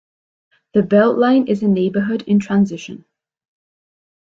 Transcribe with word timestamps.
The 0.73 0.81
Beltline 0.81 1.47
is 1.47 1.61
a 1.61 1.67
neighbourhood 1.67 2.23
in 2.23 2.39
transition. 2.39 3.05